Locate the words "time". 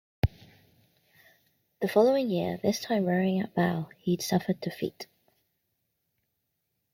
2.79-3.05